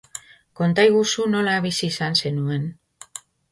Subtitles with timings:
[0.59, 2.67] Kontaiguzu nola bizi izan zenuen.